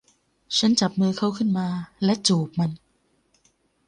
[0.57, 1.67] ฉันจับมือเขาขึ้นมา
[2.03, 2.71] และจูบมัน